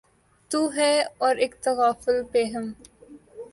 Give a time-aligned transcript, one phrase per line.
[0.51, 0.93] تو ہے
[1.17, 2.65] اور اک تغافل پیہم